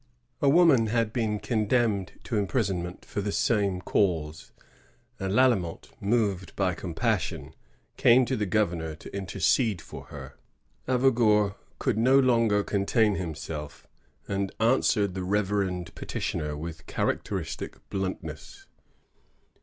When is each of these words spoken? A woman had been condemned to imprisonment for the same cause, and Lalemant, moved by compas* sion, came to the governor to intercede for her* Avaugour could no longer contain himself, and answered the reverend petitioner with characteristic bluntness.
A 0.41 0.49
woman 0.49 0.87
had 0.87 1.13
been 1.13 1.37
condemned 1.37 2.13
to 2.23 2.35
imprisonment 2.35 3.05
for 3.05 3.21
the 3.21 3.31
same 3.31 3.79
cause, 3.81 4.51
and 5.19 5.31
Lalemant, 5.31 5.91
moved 6.01 6.55
by 6.55 6.73
compas* 6.73 7.21
sion, 7.21 7.53
came 7.97 8.25
to 8.25 8.35
the 8.35 8.47
governor 8.47 8.95
to 8.95 9.15
intercede 9.15 9.79
for 9.79 10.05
her* 10.05 10.37
Avaugour 10.87 11.53
could 11.77 11.99
no 11.99 12.17
longer 12.19 12.63
contain 12.63 13.13
himself, 13.13 13.85
and 14.27 14.51
answered 14.59 15.13
the 15.13 15.21
reverend 15.23 15.93
petitioner 15.93 16.57
with 16.57 16.87
characteristic 16.87 17.77
bluntness. 17.91 18.65